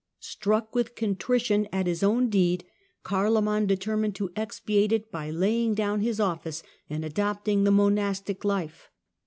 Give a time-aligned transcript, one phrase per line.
[0.21, 2.65] Struck with contrition at his own deed,
[3.03, 7.71] Carloman deter mined to expiate it by laying down his office and adopt ing the
[7.71, 8.89] monastic life.